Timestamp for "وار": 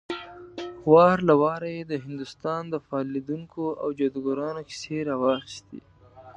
0.91-1.17